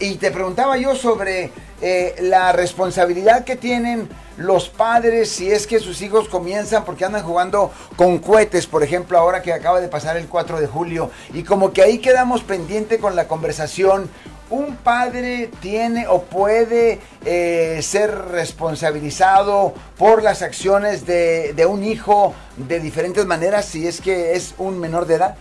Y 0.00 0.14
te 0.14 0.30
preguntaba 0.30 0.78
yo 0.78 0.94
sobre 0.96 1.52
eh, 1.82 2.16
la 2.22 2.52
responsabilidad 2.52 3.44
que 3.44 3.54
tienen 3.54 4.08
los 4.38 4.70
padres 4.70 5.28
si 5.28 5.50
es 5.50 5.66
que 5.66 5.78
sus 5.78 6.00
hijos 6.00 6.26
comienzan 6.26 6.86
porque 6.86 7.04
andan 7.04 7.22
jugando 7.22 7.70
con 7.96 8.18
cohetes, 8.18 8.66
por 8.66 8.82
ejemplo, 8.82 9.18
ahora 9.18 9.42
que 9.42 9.52
acaba 9.52 9.78
de 9.78 9.88
pasar 9.88 10.16
el 10.16 10.26
4 10.26 10.58
de 10.58 10.66
julio. 10.66 11.10
Y 11.34 11.42
como 11.42 11.74
que 11.74 11.82
ahí 11.82 11.98
quedamos 11.98 12.42
pendiente 12.42 12.98
con 12.98 13.14
la 13.14 13.28
conversación. 13.28 14.08
¿Un 14.48 14.76
padre 14.76 15.50
tiene 15.60 16.08
o 16.08 16.22
puede 16.22 16.98
eh, 17.26 17.78
ser 17.82 18.10
responsabilizado 18.10 19.74
por 19.98 20.22
las 20.22 20.40
acciones 20.40 21.04
de, 21.04 21.66
un 21.68 21.84
hijo 21.84 22.34
de 22.56 22.80
diferentes 22.80 23.26
maneras 23.26 23.66
si 23.66 23.86
es 23.86 24.00
que 24.00 24.34
es 24.34 24.54
un 24.56 24.80
menor 24.80 25.06
de 25.06 25.14
edad? 25.16 25.36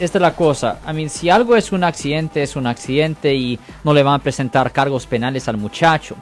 Esta 0.00 0.18
es 0.18 0.22
la 0.22 0.34
cosa. 0.34 0.78
I 0.88 0.92
mean, 0.92 1.10
si 1.10 1.30
algo 1.30 1.56
es 1.56 1.72
un 1.72 1.84
accidente, 1.84 2.42
es 2.42 2.56
un 2.56 2.66
accidente 2.66 3.34
y 3.34 3.58
no 3.84 3.92
le 3.92 4.02
van 4.02 4.14
a 4.14 4.18
presentar 4.22 4.72
cargos 4.72 5.06
penales 5.06 5.48
al 5.48 5.56
muchacho. 5.56 6.16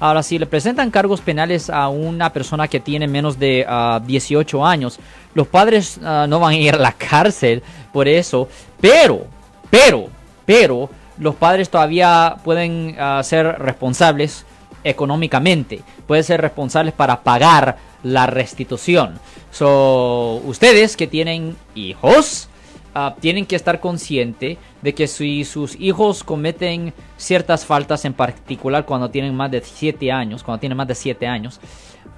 Ahora, 0.00 0.22
si 0.22 0.38
le 0.38 0.46
presentan 0.46 0.90
cargos 0.90 1.20
penales 1.20 1.70
a 1.70 1.88
una 1.88 2.32
persona 2.32 2.68
que 2.68 2.80
tiene 2.80 3.06
menos 3.06 3.38
de 3.38 3.66
18 4.04 4.66
años, 4.66 4.98
los 5.34 5.46
padres 5.46 5.98
ah, 6.02 6.26
no 6.28 6.40
van 6.40 6.52
a 6.52 6.56
ir 6.56 6.74
a 6.74 6.78
la 6.78 6.92
cárcel 7.10 7.62
por 7.92 8.08
eso. 8.08 8.48
Pero, 8.80 9.26
pero, 9.70 10.08
pero, 10.44 10.90
los 11.18 11.34
padres 11.36 11.70
todavía 11.70 12.36
pueden 12.44 12.96
ah, 12.98 13.22
ser 13.24 13.58
responsables 13.58 14.44
económicamente. 14.82 15.80
Pueden 16.06 16.24
ser 16.24 16.40
responsables 16.40 16.92
para 16.92 17.22
pagar 17.22 17.76
la 18.02 18.26
restitución. 18.26 19.18
So, 19.50 20.42
ustedes 20.44 20.96
que 20.96 21.06
tienen 21.06 21.56
hijos, 21.74 22.48
Ah, 22.96 23.16
tienen 23.18 23.44
que 23.44 23.56
estar 23.56 23.80
conscientes 23.80 24.56
de 24.80 24.94
que 24.94 25.08
si 25.08 25.42
sus 25.44 25.74
hijos 25.80 26.22
cometen 26.22 26.94
ciertas 27.16 27.66
faltas, 27.66 28.04
en 28.04 28.12
particular 28.12 28.84
cuando 28.86 29.10
tienen 29.10 29.34
más 29.34 29.50
de 29.50 29.60
7 29.62 30.12
años, 30.12 30.44
cuando 30.44 30.60
tienen 30.60 30.78
más 30.78 30.86
de 30.86 30.94
7 30.94 31.26
años, 31.26 31.58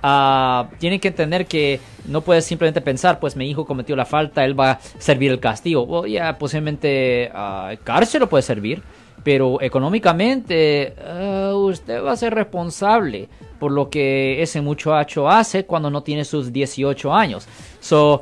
uh, 0.02 0.66
tienen 0.78 1.00
que 1.00 1.08
entender 1.08 1.46
que 1.46 1.80
no 2.04 2.20
puedes 2.20 2.44
simplemente 2.44 2.82
pensar, 2.82 3.18
pues 3.20 3.36
mi 3.36 3.48
hijo 3.48 3.64
cometió 3.64 3.96
la 3.96 4.04
falta, 4.04 4.44
él 4.44 4.58
va 4.58 4.72
a 4.72 4.80
servir 4.98 5.30
el 5.30 5.40
castigo. 5.40 5.86
O 5.88 6.06
ya 6.06 6.36
posiblemente 6.36 7.32
uh, 7.32 7.74
cárcel 7.82 8.20
lo 8.20 8.28
puede 8.28 8.42
servir, 8.42 8.82
pero 9.24 9.62
económicamente 9.62 10.94
usted 11.54 12.04
va 12.04 12.12
a 12.12 12.16
ser 12.16 12.34
responsable 12.34 13.30
por 13.58 13.72
lo 13.72 13.88
que 13.88 14.42
ese 14.42 14.60
muchacho 14.60 15.28
hace 15.28 15.64
cuando 15.64 15.90
no 15.90 16.02
tiene 16.02 16.24
sus 16.24 16.52
18 16.52 17.14
años. 17.14 17.48
So, 17.80 18.20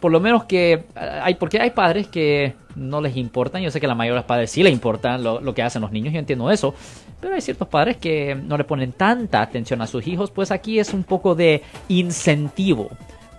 por 0.00 0.12
lo 0.12 0.20
menos 0.20 0.44
que 0.44 0.84
hay, 0.94 1.34
porque 1.34 1.60
hay 1.60 1.70
padres 1.70 2.08
que 2.08 2.54
no 2.74 3.00
les 3.00 3.16
importan, 3.16 3.62
yo 3.62 3.70
sé 3.70 3.80
que 3.80 3.86
la 3.86 3.94
mayoría 3.94 4.14
de 4.14 4.20
los 4.20 4.26
padres 4.26 4.50
sí 4.50 4.62
les 4.62 4.72
importan 4.72 5.22
lo, 5.22 5.54
que 5.54 5.62
hacen 5.62 5.82
los 5.82 5.90
niños, 5.90 6.12
yo 6.12 6.18
entiendo 6.18 6.50
eso, 6.50 6.74
pero 7.20 7.34
hay 7.34 7.40
ciertos 7.40 7.68
padres 7.68 7.96
que 7.96 8.34
no 8.34 8.56
le 8.56 8.64
ponen 8.64 8.92
tanta 8.92 9.40
atención 9.40 9.80
a 9.82 9.86
sus 9.86 10.06
hijos, 10.06 10.30
pues 10.30 10.50
aquí 10.50 10.78
es 10.78 10.92
un 10.92 11.04
poco 11.04 11.34
de 11.34 11.62
incentivo 11.88 12.90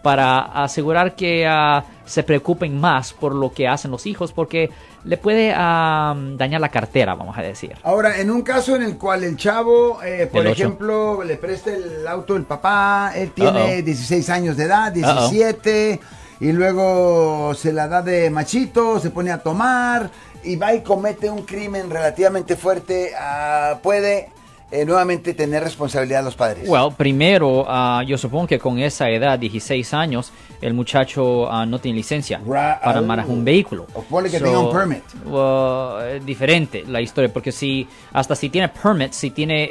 para 0.01 0.39
asegurar 0.39 1.15
que 1.15 1.45
ah, 1.45 1.83
se 2.05 2.23
preocupen 2.23 2.79
más 2.79 3.13
por 3.13 3.35
lo 3.35 3.51
que 3.51 3.67
hacen 3.67 3.91
los 3.91 4.05
hijos, 4.05 4.31
porque 4.31 4.69
le 5.03 5.17
puede 5.17 5.49
dañar 5.49 6.61
la 6.61 6.69
cartera, 6.69 7.13
vamos 7.15 7.37
a 7.37 7.41
decir. 7.41 7.75
Ahora, 7.83 8.19
en 8.19 8.31
un 8.31 8.41
caso 8.41 8.75
en 8.75 8.83
el 8.83 8.97
cual 8.97 9.23
el 9.23 9.35
chavo, 9.37 10.01
eh, 10.03 10.29
por 10.31 10.47
ejemplo, 10.47 11.23
le 11.23 11.35
presta 11.35 11.73
el 11.73 12.07
auto 12.07 12.35
el 12.35 12.43
papá, 12.43 13.11
él 13.15 13.31
tiene 13.31 13.81
16 13.81 14.29
años 14.29 14.57
de 14.57 14.63
edad, 14.63 14.91
17 14.91 15.99
y 16.39 16.51
luego 16.51 17.53
se 17.55 17.73
la 17.73 17.87
da 17.87 18.01
de 18.01 18.29
machito, 18.29 18.99
se 18.99 19.09
pone 19.09 19.31
a 19.31 19.41
tomar 19.41 20.11
y 20.43 20.55
va 20.55 20.73
y 20.73 20.81
comete 20.81 21.29
un 21.29 21.43
crimen 21.43 21.89
relativamente 21.89 22.55
fuerte, 22.55 23.13
ah, 23.19 23.79
puede 23.81 24.29
eh, 24.69 24.85
nuevamente 24.85 25.33
tener 25.33 25.63
responsabilidad 25.63 26.23
los 26.23 26.35
padres? 26.35 26.67
Well, 26.67 26.91
primero, 26.95 27.65
ah, 27.67 28.03
yo 28.05 28.17
supongo 28.17 28.47
que 28.47 28.59
con 28.59 28.79
esa 28.79 29.09
edad, 29.09 29.39
16 29.39 29.93
años, 29.93 30.31
el 30.61 30.73
muchacho 30.73 31.49
ah, 31.51 31.65
no 31.65 31.79
tiene 31.79 31.97
licencia 31.97 32.39
para 32.39 33.01
manejar 33.01 33.31
un 33.31 33.45
vehículo. 33.45 33.87
O 33.93 34.23
que 34.23 34.39
tenga 34.39 34.59
un 34.59 34.71
permit. 34.71 35.03
Well, 35.25 36.25
diferente 36.25 36.83
la 36.87 36.99
historia, 36.99 37.31
porque 37.31 37.51
si 37.51 37.87
hasta 38.11 38.35
si 38.35 38.49
tiene 38.49 38.69
permit, 38.69 39.13
si 39.13 39.31
tiene 39.31 39.69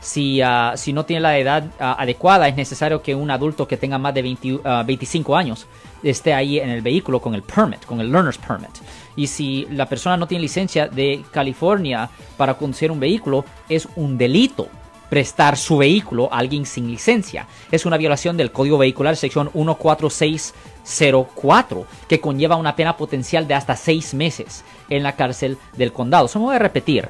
si, 0.00 0.40
si 0.74 0.92
no 0.92 1.04
tiene 1.04 1.20
la 1.20 1.38
edad 1.38 1.64
adecuada, 1.78 2.48
es 2.48 2.56
necesario 2.56 3.02
que 3.02 3.14
un 3.14 3.30
adulto 3.30 3.66
que 3.66 3.76
tenga 3.76 3.98
más 3.98 4.12
de 4.14 4.22
25 4.22 5.36
años 5.36 5.66
esté 6.02 6.34
ahí 6.34 6.58
en 6.58 6.68
el 6.68 6.82
vehículo 6.82 7.20
con 7.20 7.34
el 7.34 7.42
permit, 7.42 7.84
con 7.84 8.00
el 8.00 8.10
learner's 8.10 8.38
permit. 8.38 8.70
Y 9.16 9.26
si 9.26 9.66
la 9.70 9.88
persona 9.88 10.16
no 10.16 10.28
tiene 10.28 10.42
licencia 10.42 10.86
de 10.86 11.24
California 11.32 12.08
para 12.36 12.54
conducir 12.54 12.90
un 12.90 13.00
vehículo, 13.00 13.44
es 13.68 13.88
un 13.96 14.18
delito 14.18 14.68
prestar 15.08 15.56
su 15.56 15.78
vehículo 15.78 16.28
a 16.32 16.38
alguien 16.38 16.66
sin 16.66 16.88
licencia. 16.88 17.46
Es 17.70 17.86
una 17.86 17.96
violación 17.96 18.36
del 18.36 18.50
Código 18.52 18.76
Vehicular 18.78 19.16
sección 19.16 19.50
14604 19.54 21.86
que 22.08 22.20
conlleva 22.20 22.56
una 22.56 22.76
pena 22.76 22.96
potencial 22.96 23.48
de 23.48 23.54
hasta 23.54 23.76
seis 23.76 24.14
meses 24.14 24.64
en 24.88 25.02
la 25.02 25.16
cárcel 25.16 25.58
del 25.76 25.92
condado. 25.92 26.26
Eso 26.26 26.38
me 26.38 26.44
voy 26.46 26.54
a 26.56 26.60
repetir. 26.60 27.08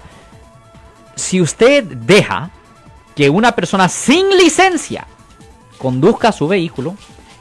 Si 1.15 1.41
usted 1.41 1.85
deja 1.85 2.51
que 3.15 3.31
una 3.31 3.53
persona 3.53 3.89
sin 3.89 4.29
licencia 4.37 5.07
conduzca 5.79 6.33
su 6.33 6.47
vehículo, 6.47 6.97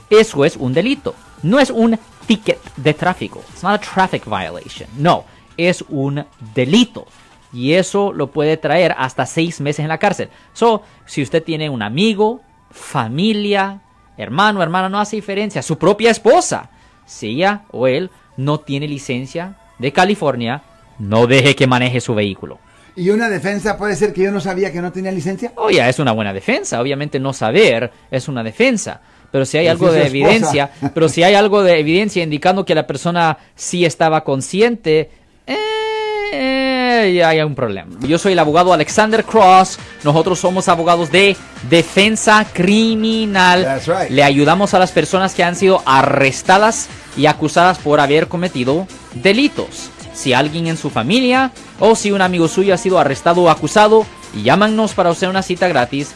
eso 0.09 0.45
es 0.45 0.55
un 0.55 0.73
delito. 0.73 1.15
No 1.43 1.59
es 1.59 1.69
un 1.69 1.99
ticket 2.25 2.59
de 2.75 2.93
tráfico. 2.93 3.43
It's 3.51 3.63
not 3.63 3.75
a 3.75 3.93
traffic 3.93 4.25
violation. 4.25 4.89
No, 4.97 5.25
es 5.57 5.83
un 5.89 6.25
delito. 6.53 7.05
Y 7.53 7.73
eso 7.73 8.11
lo 8.11 8.31
puede 8.31 8.57
traer 8.57 8.93
hasta 8.97 9.25
seis 9.25 9.61
meses 9.61 9.79
en 9.79 9.87
la 9.87 9.97
cárcel. 9.97 10.29
So, 10.53 10.83
si 11.05 11.21
usted 11.21 11.41
tiene 11.41 11.69
un 11.69 11.81
amigo, 11.81 12.41
familia, 12.69 13.79
hermano, 14.17 14.61
hermana, 14.61 14.89
no 14.89 14.99
hace 14.99 15.15
diferencia. 15.15 15.61
Su 15.61 15.77
propia 15.77 16.11
esposa, 16.11 16.69
si 17.05 17.27
ella 17.27 17.61
o 17.71 17.87
él 17.87 18.11
no 18.35 18.59
tiene 18.59 18.87
licencia 18.87 19.55
de 19.79 19.93
California, 19.93 20.63
no 20.99 21.27
deje 21.27 21.55
que 21.55 21.67
maneje 21.67 22.01
su 22.01 22.13
vehículo. 22.13 22.59
¿Y 22.97 23.09
una 23.09 23.29
defensa 23.29 23.77
puede 23.77 23.95
ser 23.95 24.13
que 24.13 24.23
yo 24.23 24.31
no 24.31 24.39
sabía 24.39 24.71
que 24.71 24.81
no 24.81 24.91
tenía 24.91 25.11
licencia? 25.11 25.51
Oye, 25.55 25.81
oh, 25.81 25.85
es 25.85 25.99
una 25.99 26.13
buena 26.13 26.33
defensa. 26.33 26.79
Obviamente 26.79 27.19
no 27.19 27.33
saber 27.33 27.91
es 28.09 28.27
una 28.29 28.41
defensa 28.41 29.01
pero 29.35 29.43
si 29.45 29.57
hay 29.57 29.67
algo 29.67 29.91
de 29.91 30.07
evidencia, 30.07 30.71
pero 30.93 31.09
si 31.09 31.21
hay 31.21 31.35
algo 31.35 31.61
de 31.61 31.77
evidencia 31.77 32.23
indicando 32.23 32.63
que 32.63 32.73
la 32.73 32.87
persona 32.87 33.37
sí 33.53 33.83
estaba 33.83 34.23
consciente, 34.23 35.09
eh, 35.45 37.13
ya 37.17 37.27
hay 37.27 37.41
un 37.41 37.53
problema. 37.53 37.97
Yo 38.07 38.17
soy 38.17 38.31
el 38.31 38.39
abogado 38.39 38.71
Alexander 38.71 39.25
Cross. 39.25 39.77
Nosotros 40.05 40.39
somos 40.39 40.69
abogados 40.69 41.11
de 41.11 41.35
defensa 41.69 42.47
criminal. 42.53 43.81
Le 44.09 44.23
ayudamos 44.23 44.73
a 44.73 44.79
las 44.79 44.93
personas 44.93 45.35
que 45.35 45.43
han 45.43 45.57
sido 45.57 45.81
arrestadas 45.85 46.87
y 47.17 47.25
acusadas 47.25 47.77
por 47.79 47.99
haber 47.99 48.29
cometido 48.29 48.87
delitos. 49.15 49.89
Si 50.13 50.31
alguien 50.31 50.67
en 50.67 50.77
su 50.77 50.89
familia 50.89 51.51
o 51.81 51.97
si 51.97 52.13
un 52.13 52.21
amigo 52.21 52.47
suyo 52.47 52.73
ha 52.73 52.77
sido 52.77 52.99
arrestado 52.99 53.41
o 53.41 53.49
acusado, 53.49 54.05
llámanos 54.41 54.93
para 54.93 55.09
hacer 55.09 55.27
una 55.27 55.41
cita 55.41 55.67
gratis. 55.67 56.15